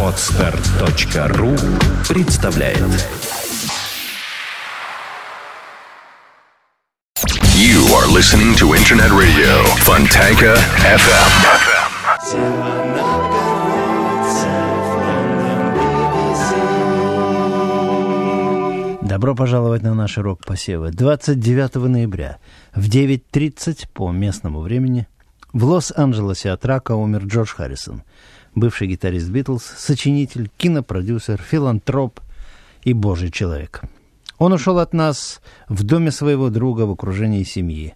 [0.00, 1.56] Отстар.ру
[2.08, 2.78] представляет
[7.56, 11.30] You are listening to Internet Radio Fontanka FM.
[19.02, 20.92] Добро пожаловать на наши рок-посевы.
[20.92, 22.38] 29 ноября
[22.72, 25.08] в 9.30 по местному времени
[25.54, 28.02] в Лос-Анджелесе от рака умер Джордж Харрисон,
[28.54, 32.20] бывший гитарист Битлз, сочинитель, кинопродюсер, филантроп
[32.82, 33.82] и божий человек.
[34.38, 37.94] Он ушел от нас в доме своего друга в окружении семьи.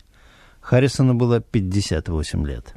[0.61, 2.75] Харрисону было 58 лет.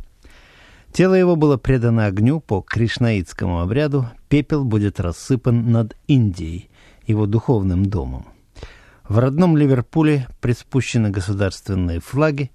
[0.91, 6.69] Тело его было предано огню по кришнаитскому обряду, пепел будет рассыпан над Индией,
[7.05, 8.25] его духовным домом.
[9.07, 12.51] В родном Ливерпуле приспущены государственные флаги.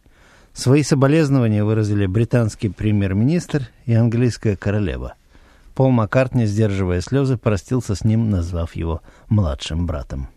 [0.56, 5.12] Свои соболезнования выразили британский премьер-министр и английская королева.
[5.74, 10.29] Пол Маккартни, сдерживая слезы, простился с ним, назвав его младшим братом.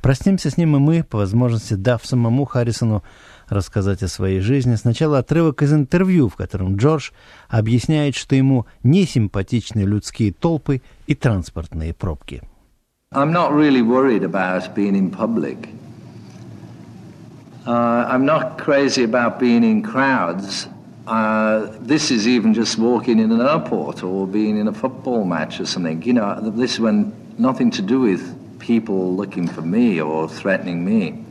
[0.00, 3.02] Простимся с ним и мы, по возможности дав самому Харрисону
[3.48, 4.76] рассказать о своей жизни.
[4.76, 7.10] Сначала отрывок из интервью, в котором Джордж
[7.48, 12.40] объясняет, что ему не симпатичны людские толпы и транспортные пробки.
[13.12, 15.68] I'm not really worried about being in public.
[17.66, 20.68] Uh, I'm not crazy about being in crowds.
[21.08, 25.58] Uh, this is even just walking in an airport or being in a football match
[25.58, 26.00] or something.
[26.02, 30.84] You know, this is when nothing to do with people looking for me or threatening
[30.84, 31.24] me.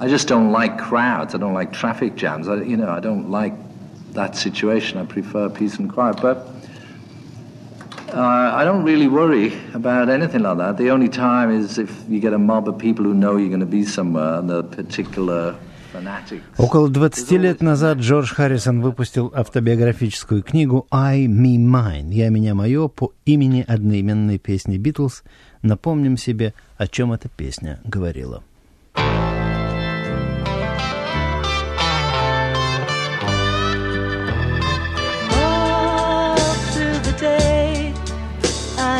[0.00, 1.36] I just don't like crowds.
[1.36, 2.48] I don't like traffic jams.
[2.48, 3.54] I, you know, I don't like
[4.14, 4.98] that situation.
[4.98, 6.20] I prefer peace and quiet.
[6.20, 6.48] But
[8.14, 10.76] uh, I don't really worry about anything like that.
[10.76, 13.60] The only time is if you get a mob of people who know you're going
[13.60, 15.54] to be somewhere and the particular.
[16.58, 22.88] Около 20 лет назад Джордж Харрисон выпустил автобиографическую книгу «I, Me, Mine» «Я, меня, мое»
[22.88, 25.24] по имени одноименной песни «Битлз».
[25.62, 28.42] Напомним себе, о чем эта песня говорила.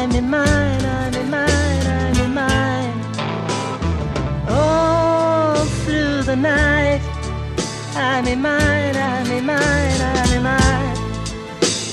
[0.00, 2.98] I'm in mine, I'm in mine, I'm in mine.
[4.48, 7.00] All through the night,
[7.96, 10.96] I'm in mine, I'm in mine, I'm in mine.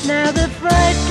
[0.06, 1.05] Now the frightened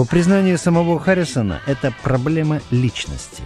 [0.00, 3.42] По признанию самого Харрисона, это проблема личности.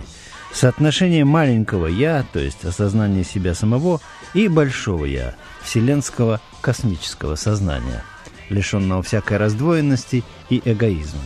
[0.53, 4.01] Соотношение маленького «я», то есть осознание себя самого,
[4.35, 5.35] и большого «я»,
[5.65, 8.05] вселенского космического сознания,
[8.51, 11.23] лишенного всякой раздвоенности и эгоизма.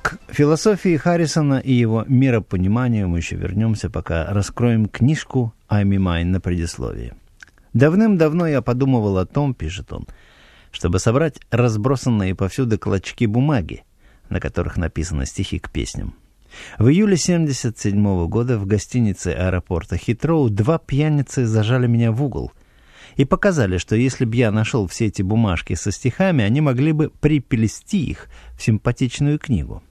[0.00, 6.40] К философии Харрисона и его миропониманию мы еще вернемся, пока раскроем книжку «I'm Mine» на
[6.40, 7.12] предисловии.
[7.74, 10.06] Давным-давно я подумывал о том, пишет он,
[10.70, 13.84] чтобы собрать разбросанные повсюду клочки бумаги,
[14.28, 16.14] на которых написаны стихи к песням.
[16.78, 22.52] В июле 1977 года в гостинице аэропорта Хитроу два пьяницы зажали меня в угол
[23.16, 27.10] и показали, что если бы я нашел все эти бумажки со стихами, они могли бы
[27.10, 29.82] приплести их в симпатичную книгу.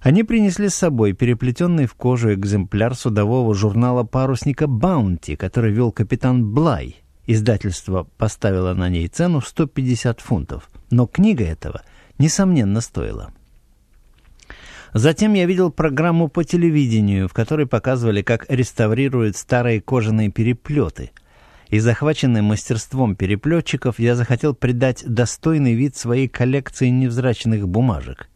[0.00, 6.52] Они принесли с собой переплетенный в кожу экземпляр судового журнала парусника «Баунти», который вел капитан
[6.52, 6.96] Блай.
[7.26, 11.80] Издательство поставило на ней цену 150 фунтов, но книга этого,
[12.18, 13.32] несомненно, стоила.
[14.94, 21.10] Затем я видел программу по телевидению, в которой показывали, как реставрируют старые кожаные переплеты.
[21.68, 28.28] И захваченный мастерством переплетчиков, я захотел придать достойный вид своей коллекции невзрачных бумажек.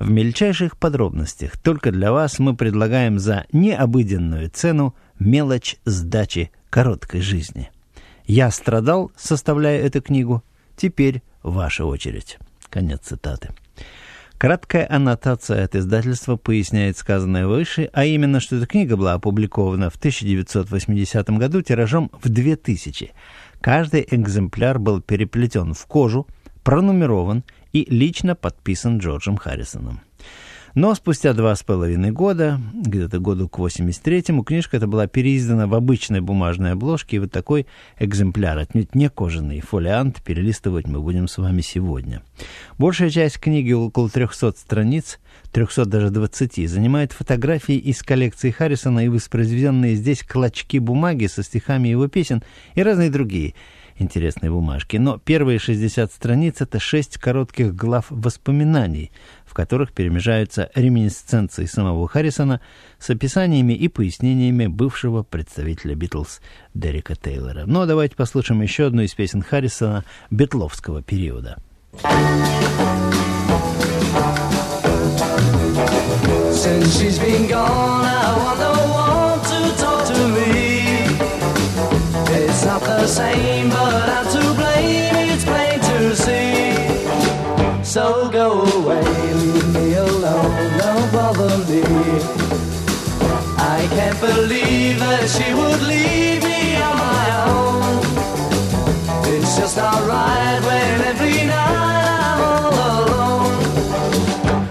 [0.00, 7.70] В мельчайших подробностях только для вас мы предлагаем за необыденную цену мелочь сдачи короткой жизни.
[8.26, 10.42] Я страдал, составляя эту книгу.
[10.76, 12.38] Теперь ваша очередь.
[12.68, 13.50] Конец цитаты.
[14.38, 19.96] Краткая аннотация от издательства поясняет сказанное выше, а именно, что эта книга была опубликована в
[19.96, 23.12] 1980 году тиражом в 2000.
[23.60, 26.26] Каждый экземпляр был переплетен в кожу,
[26.64, 30.00] пронумерован и лично подписан Джорджем Харрисоном.
[30.74, 35.74] Но спустя два с половиной года, где-то году к 83-му, книжка эта была переиздана в
[35.74, 37.68] обычной бумажной обложке, и вот такой
[38.00, 42.22] экземпляр, отнюдь не кожаный фолиант, перелистывать мы будем с вами сегодня.
[42.76, 45.20] Большая часть книги, около 300 страниц,
[45.52, 51.86] 300 даже 20, занимает фотографии из коллекции Харрисона и воспроизведенные здесь клочки бумаги со стихами
[51.86, 52.42] его песен
[52.74, 53.54] и разные другие–
[53.98, 54.96] интересные бумажки.
[54.96, 59.10] Но первые 60 страниц— это шесть коротких глав воспоминаний,
[59.54, 62.60] в которых перемежаются реминисценции самого Харрисона
[62.98, 66.40] с описаниями и пояснениями бывшего представителя Битлз
[66.74, 67.62] Дерека Тейлора.
[67.64, 71.58] Ну а давайте послушаем еще одну из песен Харрисона битловского периода.
[82.64, 84.53] Not the same, but I'm to
[87.94, 89.04] So go away,
[89.34, 91.80] leave me alone, don't bother me.
[93.56, 98.02] I can't believe that she would leave me on my own.
[99.32, 102.74] It's just not right when every night I'm all
[103.04, 103.62] alone.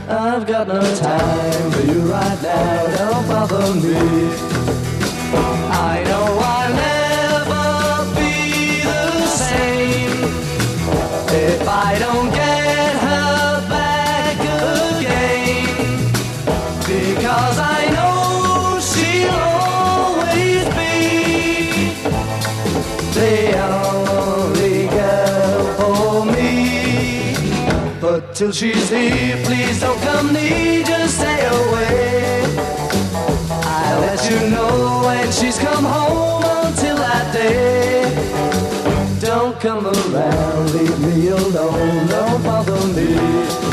[0.09, 4.52] I've got no time for you right now, don't bother me.
[28.42, 32.42] till she's here, please don't come near, just stay away.
[33.50, 38.02] I'll let you know when she's come home until that day.
[39.20, 43.68] Don't come around, leave me alone, don't bother me.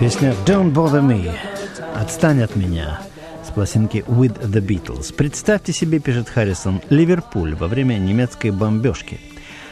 [0.00, 1.30] Песня «Don't Bother Me»
[1.94, 3.00] «Отстань от меня»
[3.45, 5.13] С пластинки «With the Beatles».
[5.13, 9.19] Представьте себе, пишет Харрисон, Ливерпуль во время немецкой бомбежки,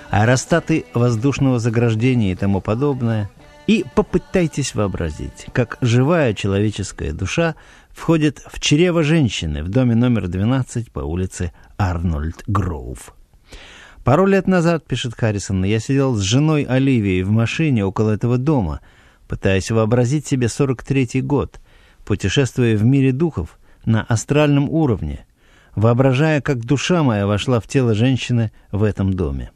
[0.09, 3.29] аэростаты воздушного заграждения и тому подобное.
[3.65, 7.55] И попытайтесь вообразить, как живая человеческая душа
[7.89, 13.13] входит в чрево женщины в доме номер 12 по улице Арнольд Гроув.
[14.03, 18.81] Пару лет назад, пишет Харрисон, я сидел с женой Оливией в машине около этого дома,
[19.27, 21.59] пытаясь вообразить себе 43-й год,
[22.05, 25.25] путешествуя в мире духов на астральном уровне,
[25.75, 29.51] воображая, как душа моя вошла в тело женщины в этом доме.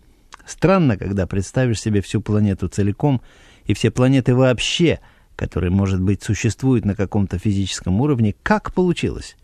[0.45, 3.21] Странно, когда представишь себе всю планету целиком
[3.65, 4.99] и все планеты вообще,
[5.35, 9.35] которые, может быть, существуют на каком-то физическом уровне, как получилось,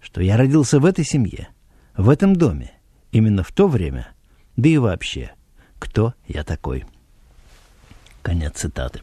[0.00, 1.48] что я родился в этой семье,
[1.96, 2.72] в этом доме,
[3.10, 4.08] именно в то время,
[4.56, 5.32] да и вообще,
[5.78, 6.84] кто я такой.
[8.22, 9.00] Конец цитаты.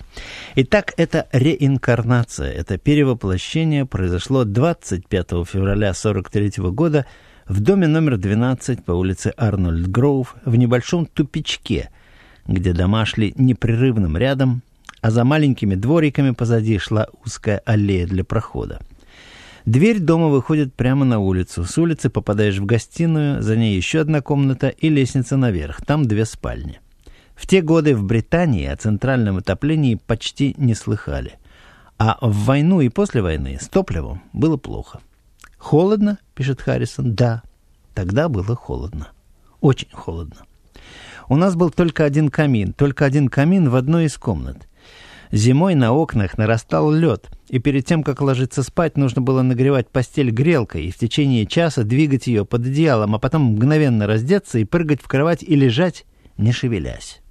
[0.56, 7.06] Итак, эта реинкарнация, это перевоплощение произошло 25 февраля 1943 года
[7.46, 11.90] в доме номер 12 по улице Арнольд Гроув в небольшом тупичке,
[12.48, 14.62] где дома шли непрерывным рядом,
[15.02, 18.80] а за маленькими двориками позади шла узкая аллея для прохода.
[19.66, 21.66] Дверь дома выходит прямо на улицу.
[21.66, 25.86] С улицы попадаешь в гостиную, за ней еще одна комната и лестница наверх.
[25.86, 26.80] Там две спальни.
[27.40, 31.40] В те годы в Британии о центральном отоплении почти не слыхали.
[31.98, 35.00] А в войну и после войны с топливом было плохо.
[35.58, 37.16] «Холодно?»– пишет Харрисон.
[37.16, 37.44] «Да,
[37.94, 39.12] тогда было холодно.
[39.62, 40.36] Очень холодно.
[41.30, 44.68] У нас был только один камин, только один камин в одной из комнат.
[45.32, 50.32] Зимой на окнах нарастал лед, и перед тем, как ложиться спать, нужно было нагревать постель
[50.32, 55.02] грелкой и в течение часа двигать ее под одеялом, а потом мгновенно раздеться и прыгать
[55.02, 56.06] в кровать и лежать,
[56.38, 57.22] не шевелясь.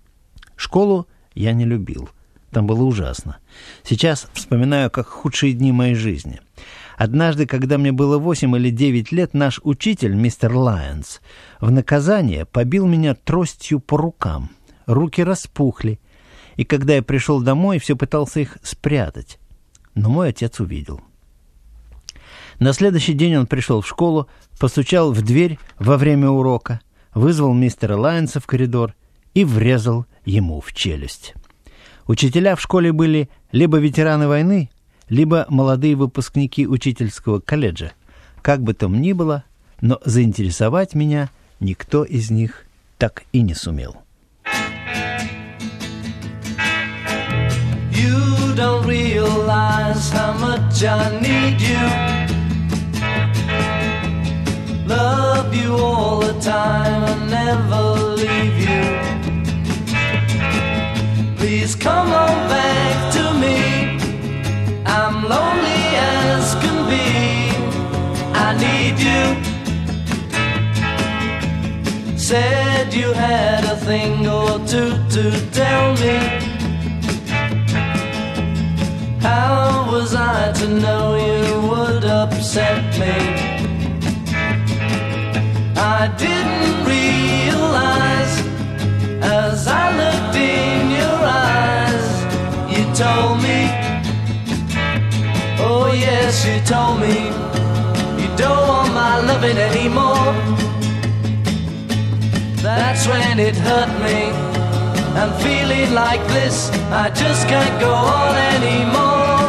[0.58, 2.10] Школу я не любил.
[2.50, 3.38] Там было ужасно.
[3.84, 6.40] Сейчас вспоминаю, как худшие дни моей жизни.
[6.96, 11.20] Однажды, когда мне было восемь или девять лет, наш учитель, мистер Лайонс,
[11.60, 14.50] в наказание побил меня тростью по рукам.
[14.86, 16.00] Руки распухли,
[16.56, 19.38] и когда я пришел домой, все пытался их спрятать.
[19.94, 21.00] Но мой отец увидел.
[22.58, 24.26] На следующий день он пришел в школу,
[24.58, 26.80] постучал в дверь во время урока,
[27.14, 28.94] вызвал мистера Лайонса в коридор
[29.34, 31.34] и врезал ему в челюсть.
[32.06, 34.70] Учителя в школе были либо ветераны войны,
[35.08, 37.92] либо молодые выпускники учительского колледжа.
[38.42, 39.44] Как бы там ни было,
[39.80, 41.30] но заинтересовать меня
[41.60, 42.66] никто из них
[42.98, 43.96] так и не сумел.
[47.92, 52.28] You don't realize how much I need you.
[54.86, 58.97] Love you all the time and never leave you.
[72.28, 76.18] Said you had a thing or two to tell me.
[79.18, 83.16] How was I to know you would upset me?
[85.74, 88.34] I didn't realize
[89.22, 92.08] as I looked in your eyes,
[92.68, 93.60] you told me,
[95.64, 97.30] oh yes, you told me,
[98.20, 100.58] you don't want my loving anymore.
[102.80, 104.20] That's when it hurt me.
[105.20, 106.70] I'm feeling like this,
[107.04, 109.46] I just can't go on anymore.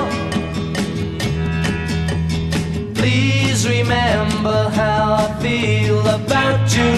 [2.96, 6.94] Please remember how I feel about you.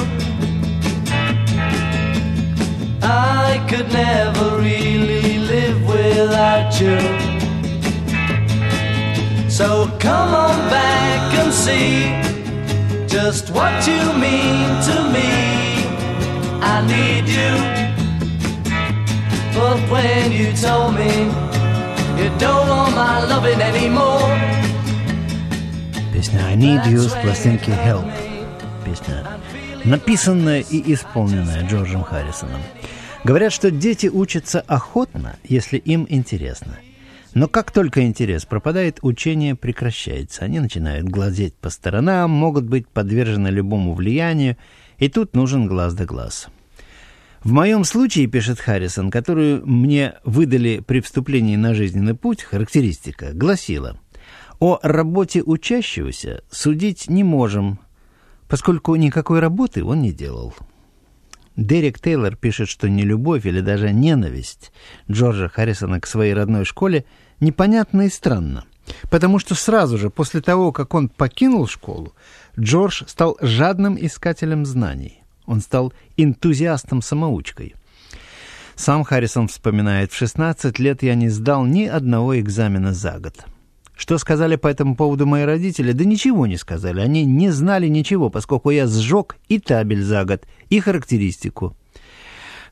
[3.03, 6.97] I could never really live without you.
[9.49, 9.67] So
[9.99, 11.91] come on back and see
[13.07, 15.50] just what you mean to me.
[16.81, 17.53] I need you.
[19.53, 21.29] But when you told me
[22.17, 24.35] you don't want my loving anymore,
[26.13, 28.11] Песня «I Need You» с пластинки «Help».
[28.83, 29.23] Песня,
[29.85, 32.61] написанная и исполненная Джорджем Харрисоном.
[33.23, 36.79] Говорят, что дети учатся охотно, если им интересно.
[37.35, 40.45] Но как только интерес пропадает, учение прекращается.
[40.45, 44.57] Они начинают глазеть по сторонам, могут быть подвержены любому влиянию,
[44.97, 46.49] и тут нужен глаз да глаз.
[47.43, 53.99] В моем случае, пишет Харрисон, которую мне выдали при вступлении на жизненный путь, характеристика гласила–
[54.61, 57.79] о работе учащегося судить не можем,
[58.47, 60.53] поскольку никакой работы он не делал.
[61.55, 64.71] Дерек Тейлор пишет, что не любовь или даже ненависть
[65.09, 67.05] Джорджа Харрисона к своей родной школе
[67.39, 68.65] непонятна и странна,
[69.09, 72.13] потому что сразу же после того, как он покинул школу,
[72.57, 75.20] Джордж стал жадным искателем знаний.
[75.45, 77.75] Он стал энтузиастом-самоучкой.
[78.75, 83.45] Сам Харрисон вспоминает, в 16 лет я не сдал ни одного экзамена за год.
[83.95, 85.91] Что сказали по этому поводу мои родители?
[85.91, 87.01] Да ничего не сказали.
[87.01, 91.77] Они не знали ничего, поскольку я сжег и табель за год, и характеристику.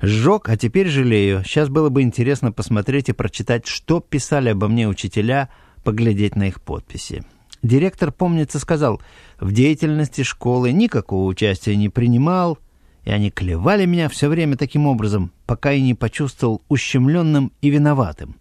[0.02, 1.44] Сжег, а теперь жалею.
[1.44, 5.50] Сейчас было бы интересно посмотреть и прочитать, что писали обо мне учителя,
[5.84, 7.24] поглядеть на их подписи.
[7.62, 9.02] Директор, помнится, сказал,
[9.40, 12.58] в деятельности школы никакого участия не принимал,
[13.04, 18.36] и они клевали меня все время таким образом, пока я не почувствовал ущемленным и виноватым,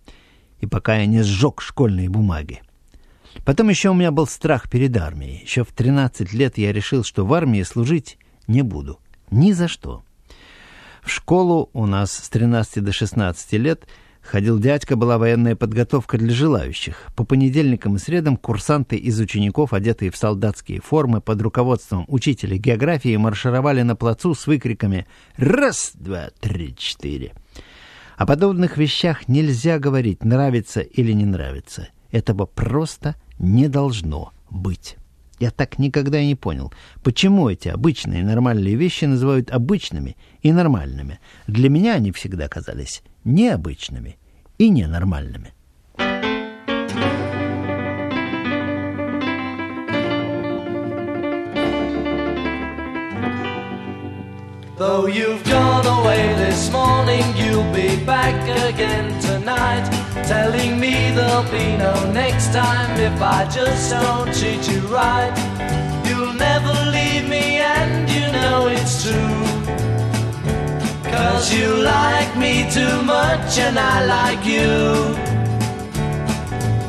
[0.61, 2.63] и пока я не сжег школьные бумаги.
[3.45, 5.43] Потом еще у меня был страх перед армией.
[5.43, 9.01] Еще в 13 лет я решил, что в армии служить не буду.
[9.31, 10.03] Ни за что.
[11.03, 13.87] В школу у нас с 13 до 16 лет
[14.29, 17.09] ходил дядька, была военная подготовка для желающих.
[17.17, 23.17] По понедельникам и средам курсанты из учеников, одетые в солдатские формы, под руководством учителя географии,
[23.17, 25.07] маршировали на плацу с выкриками
[25.37, 27.33] «Раз, два, три, четыре».
[28.17, 31.89] О подобных вещах нельзя говорить, нравится или не нравится.
[32.11, 34.97] Этого просто не должно быть.
[35.39, 41.21] Я так никогда и не понял, почему эти обычные нормальные вещи называют обычными и нормальными.
[41.47, 44.18] Для меня они всегда казались необычными
[44.58, 45.54] и ненормальными.
[54.78, 58.36] Though you've gone away this morning, you'll be back
[58.70, 59.86] again tonight.
[60.28, 65.34] Telling me there'll be no next time if I just don't treat you right.
[66.06, 69.57] You'll never leave me, and you know it's true.
[71.19, 74.77] Cause you like me too much, and I like you.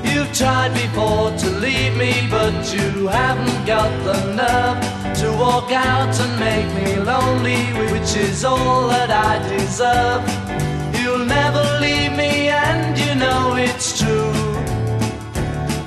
[0.10, 4.80] You've tried before to leave me, but you haven't got the nerve
[5.22, 10.22] to walk out and make me lonely, which is all that I deserve.
[11.00, 14.32] You'll never leave me, and you know it's true.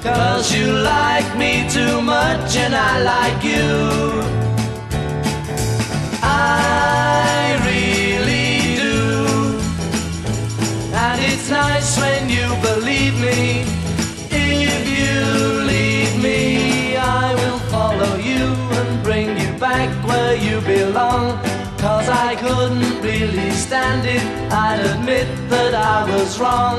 [0.02, 3.72] Cause you like me too much, and I like you.
[6.24, 7.61] I
[11.66, 13.40] nice when you believe me.
[14.70, 15.16] If you
[15.72, 16.40] leave me,
[16.96, 18.44] I will follow you
[18.78, 21.24] and bring you back where you belong.
[21.84, 24.24] Cause I couldn't really stand it,
[24.66, 26.78] I'd admit that I was wrong.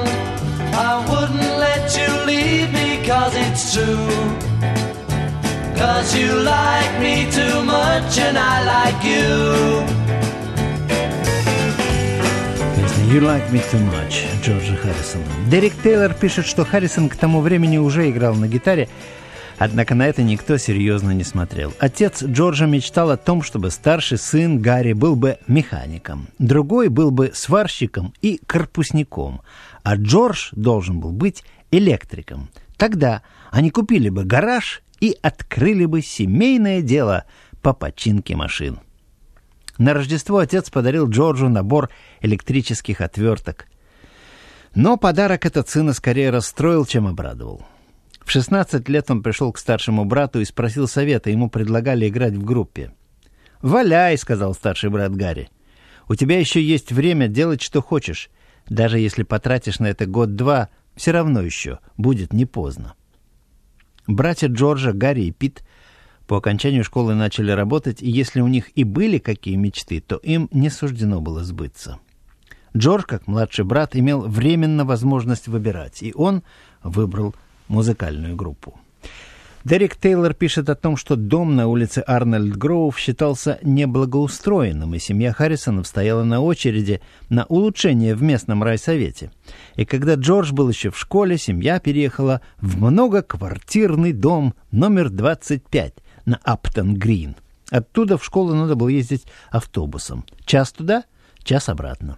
[0.90, 4.10] I wouldn't let you leave me cause it's true.
[5.82, 10.03] Cause you like me too much and I like you.
[13.14, 15.26] «You Like Me Too Much» Джорджа Харрисона.
[15.48, 18.90] Дерек Тейлор пишет, что Харрисон к тому времени уже играл на гитаре,
[19.60, 21.76] однако на это никто серьезно не смотрел.
[21.78, 27.30] Отец Джорджа мечтал о том, чтобы старший сын Гарри был бы механиком, другой был бы
[27.36, 29.42] сварщиком и корпусником,
[29.84, 32.50] а Джордж должен был быть электриком.
[32.78, 37.26] Тогда они купили бы гараж и открыли бы семейное дело
[37.62, 38.80] по починке машин.
[39.78, 41.90] На Рождество отец подарил Джорджу набор
[42.22, 43.68] электрических отверток.
[44.76, 47.66] Но подарок этот сына скорее расстроил, чем обрадовал.
[48.24, 52.44] В 16 лет он пришел к старшему брату и спросил совета, ему предлагали играть в
[52.44, 52.94] группе.
[53.62, 55.50] «Валяй»,— сказал старший брат Гарри.
[56.08, 58.30] «У тебя еще есть время делать, что хочешь.
[58.68, 62.94] Даже если потратишь на это год-два, все равно еще будет не поздно».
[64.06, 65.64] Братья Джорджа, Гарри и Пит
[66.28, 70.50] по окончанию школы начали работать, и если у них и были какие мечты, то им
[70.52, 72.00] не суждено было сбыться.
[72.76, 76.44] Джордж, как младший брат, имел временно возможность выбирать, и он
[76.82, 77.36] выбрал
[77.68, 78.80] музыкальную группу.
[79.64, 85.32] Дерек Тейлор пишет о том, что дом на улице Арнольд Гроув считался неблагоустроенным, и семья
[85.32, 87.00] Харрисонов стояла на очереди
[87.30, 89.32] на улучшение в местном райсовете.
[89.78, 95.94] И когда Джордж был еще в школе, семья переехала в многоквартирный дом номер 25
[96.26, 97.36] на Аптон-Грин.
[97.70, 100.26] Оттуда в школу надо было ездить автобусом.
[100.46, 101.06] Час туда,
[101.44, 102.18] час обратно.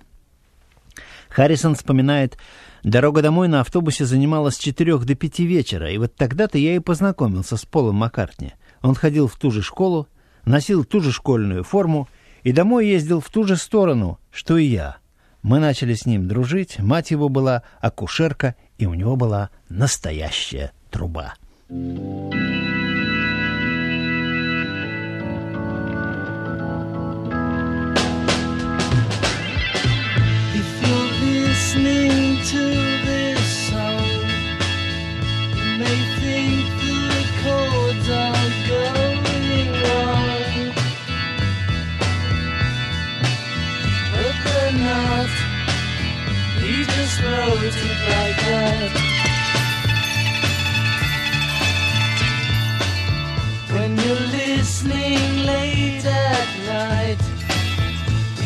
[1.29, 2.37] Харрисон вспоминает,
[2.83, 6.79] дорога домой на автобусе занимала с 4 до 5 вечера, и вот тогда-то я и
[6.79, 8.53] познакомился с Полом Маккартни.
[8.81, 10.07] Он ходил в ту же школу,
[10.45, 12.07] носил ту же школьную форму
[12.43, 14.97] и домой ездил в ту же сторону, что и я.
[15.41, 21.35] Мы начали с ним дружить, мать его была акушерка, и у него была настоящая труба.
[21.69, 22.54] If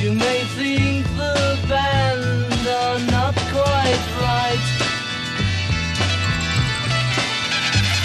[0.01, 4.65] You may think the band are not quite right,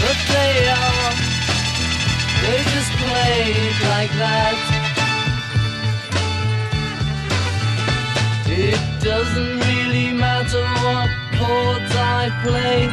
[0.02, 1.12] but they are.
[2.42, 3.42] They just play
[3.92, 4.58] like that.
[8.48, 12.88] It doesn't really matter what chords I play,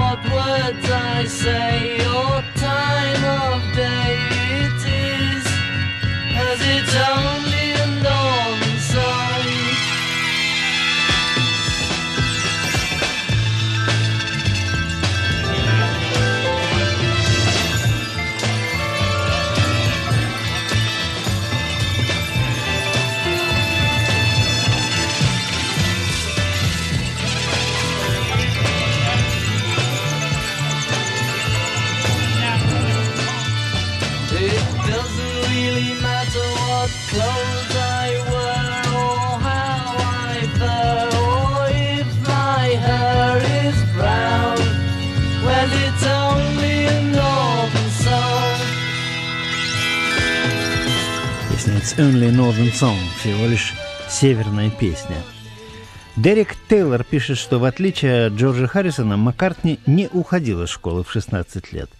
[0.00, 4.05] what words I say, or time of day
[35.06, 39.84] doesn't really matter what clothes I wear or how
[40.28, 41.62] I fare or
[41.94, 44.58] if my hair is brown.
[45.46, 48.58] Well, it's only a northern song.
[51.50, 53.74] Песня «It's Only Northern Song»— всего лишь
[54.08, 55.18] северная песня.
[56.16, 61.12] Дерек Тейлор пишет, что в отличие от Джорджа Харрисона, Маккартни не уходил из школы в
[61.12, 61.90] 16 лет.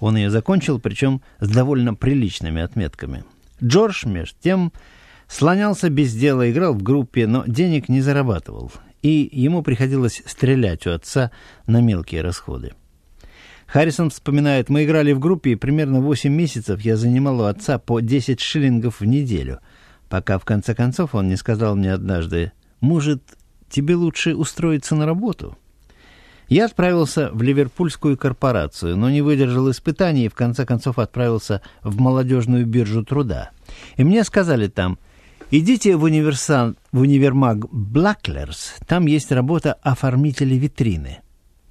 [0.00, 3.24] Он ее закончил, причем с довольно приличными отметками.
[3.62, 4.72] Джордж, между тем,
[5.28, 10.90] слонялся без дела, играл в группе, но денег не зарабатывал, и ему приходилось стрелять у
[10.90, 11.30] отца
[11.66, 12.72] на мелкие расходы.
[13.66, 18.00] Харрисон вспоминает, мы играли в группе, и примерно 8 месяцев я занимал у отца по
[18.00, 19.60] 10 шиллингов в неделю,
[20.08, 23.22] пока в конце концов он не сказал мне однажды, «Может,
[23.70, 25.56] тебе лучше устроиться на работу?»
[26.48, 32.00] Я отправился в ливерпульскую корпорацию, но не выдержал испытаний и в конце концов отправился в
[32.00, 33.50] молодежную биржу труда.
[33.96, 34.98] И мне сказали там,
[35.50, 41.20] Идите в, универсал, в универмаг Блаклерс, там есть работа оформителя витрины.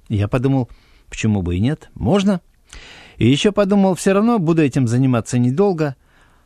[0.08, 0.70] Я подумал,
[1.10, 2.40] почему бы и нет, можно.
[3.18, 5.96] И еще подумал, все равно буду этим заниматься недолго.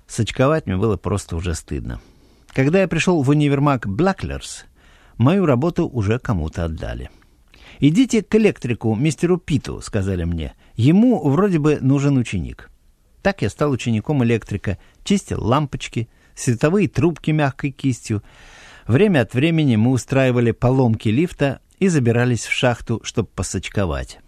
[0.06, 2.00] Сочковать мне было просто уже стыдно.
[2.48, 4.64] Когда я пришел в универмаг Блаклерс,
[5.16, 7.10] мою работу уже кому-то отдали.
[7.81, 10.54] «Идите к электрику, мистеру Питу»,— сказали мне.
[10.74, 12.70] «Ему вроде бы нужен ученик».
[13.22, 18.22] Так я стал учеником электрика, чистил лампочки, световые трубки мягкой кистью.
[18.87, 24.18] Время от времени мы устраивали поломки лифта и забирались в шахту, чтобы посочковать.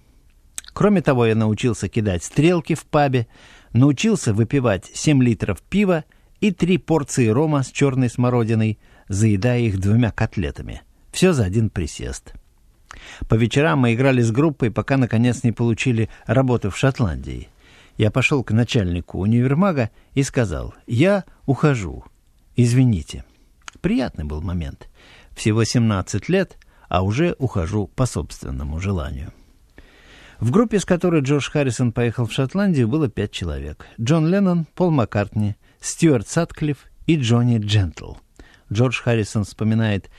[0.72, 3.26] Кроме того, я научился кидать стрелки в пабе,
[3.72, 6.04] научился выпивать 7 литров пива
[6.40, 10.82] и три порции рома с черной смородиной, заедая их двумя котлетами.
[11.12, 12.34] Все за один присест.
[13.28, 17.48] По вечерам мы играли с группой, пока, наконец, не получили работу в Шотландии.
[17.96, 22.04] Я пошел к начальнику универмага и сказал, «Я ухожу.
[22.56, 23.24] Извините».
[23.80, 24.88] Приятный был момент.
[25.34, 29.32] Всего 17 лет, а уже ухожу по собственному желанию.
[30.40, 33.86] В группе, с которой Джордж Харрисон поехал в Шотландию, было пять человек.
[34.00, 38.14] Джон Леннон, Пол Маккартни, Стюарт Сатклифф и Джонни Джентл.
[38.72, 40.10] Джордж Харрисон вспоминает,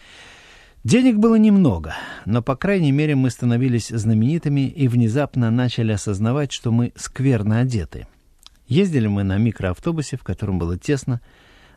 [0.83, 1.93] Денег было немного,
[2.25, 8.07] но, по крайней мере, мы становились знаменитыми и внезапно начали осознавать, что мы скверно одеты.
[8.67, 11.21] Ездили мы на микроавтобусе, в котором было тесно.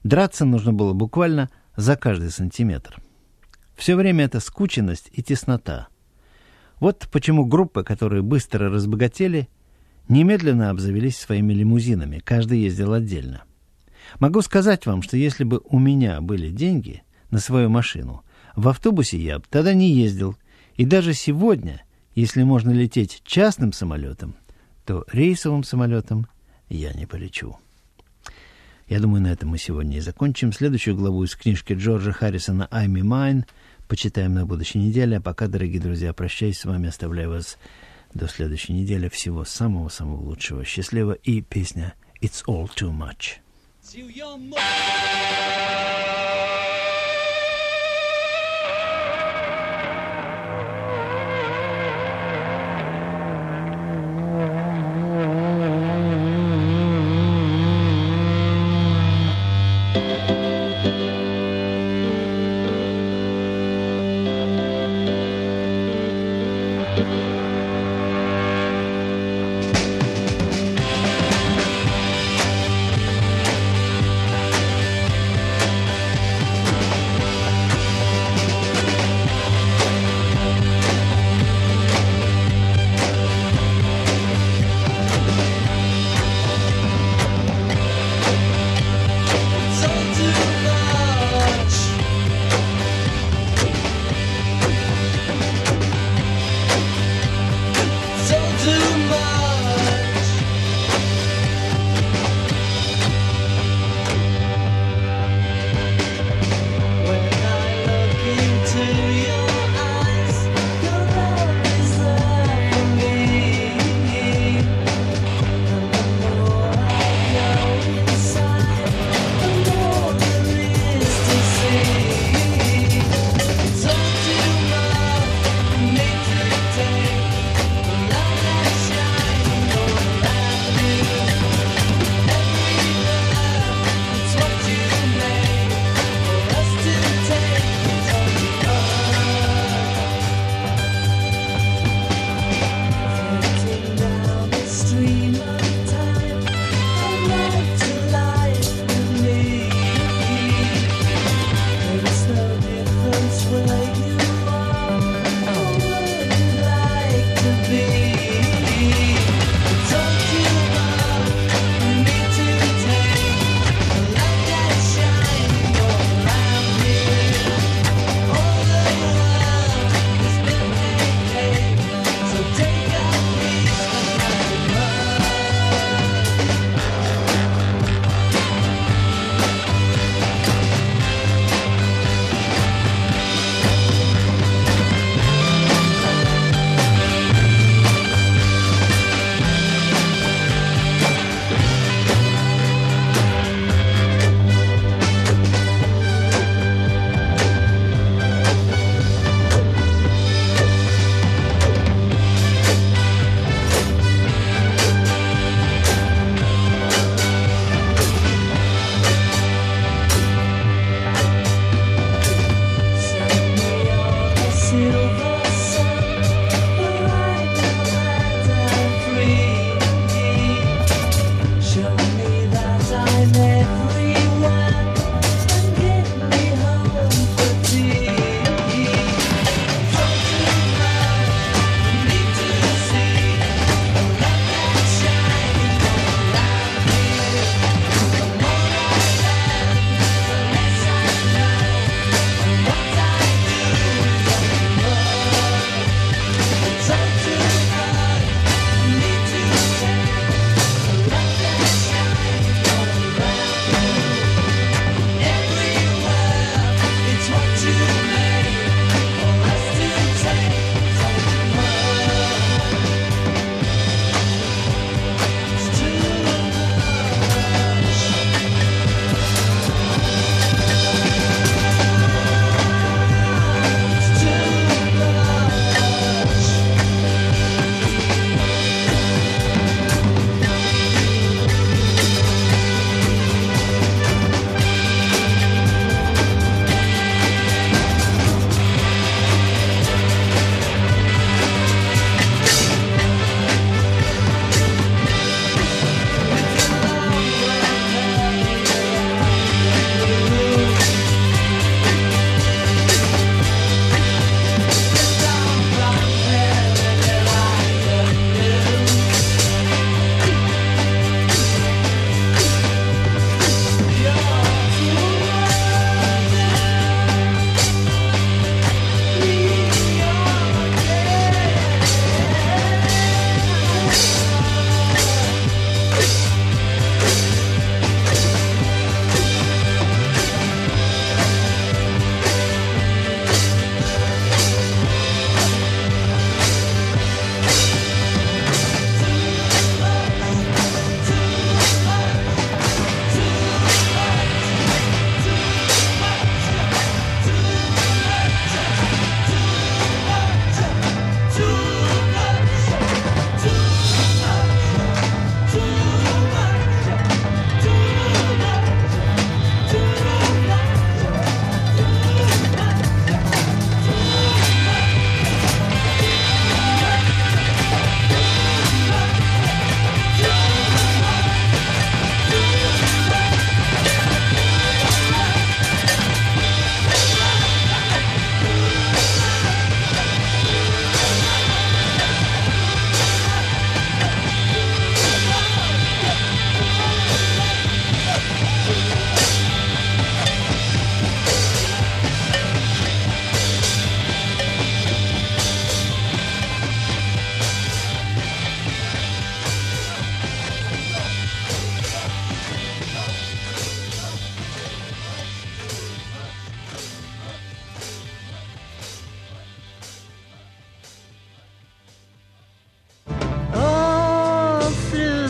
[0.04, 3.02] Драться нужно было буквально за каждый сантиметр.
[3.76, 5.88] Все время это скученность и теснота.
[6.80, 9.50] Вот почему группы, которые быстро разбогатели,
[10.08, 13.42] немедленно обзавелись своими лимузинами, каждый ездил отдельно.
[14.18, 18.22] Могу сказать вам, что если бы у меня были деньги на свою машину–
[18.56, 20.36] в автобусе я тогда не ездил.
[20.76, 21.82] И даже сегодня,
[22.14, 24.36] если можно лететь частным самолетом,
[24.84, 26.26] то рейсовым самолетом
[26.68, 27.58] я не полечу.
[28.88, 30.52] Я думаю, на этом мы сегодня и закончим.
[30.52, 33.44] Следующую главу из книжки Джорджа Харрисона «I'm mine»
[33.88, 35.18] почитаем на будущей неделе.
[35.18, 37.58] А пока, дорогие друзья, прощаюсь с вами, оставляю вас
[38.12, 39.08] до следующей недели.
[39.08, 40.64] Всего самого-самого лучшего.
[40.64, 43.38] Счастливо и песня «It's all too much».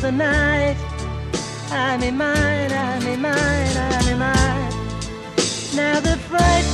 [0.04, 0.76] the night.
[1.70, 4.72] I'm in mine, I'm in mine, I'm in mine.
[5.74, 6.73] Now the fright.